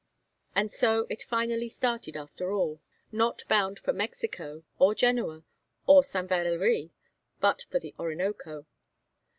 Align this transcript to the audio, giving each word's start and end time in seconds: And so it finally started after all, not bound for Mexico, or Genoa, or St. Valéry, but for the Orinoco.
And 0.55 0.71
so 0.71 1.05
it 1.11 1.21
finally 1.21 1.69
started 1.69 2.17
after 2.17 2.51
all, 2.51 2.81
not 3.11 3.43
bound 3.47 3.77
for 3.77 3.93
Mexico, 3.93 4.63
or 4.79 4.95
Genoa, 4.95 5.43
or 5.85 6.03
St. 6.03 6.27
Valéry, 6.27 6.89
but 7.39 7.67
for 7.69 7.77
the 7.79 7.93
Orinoco. 7.99 8.65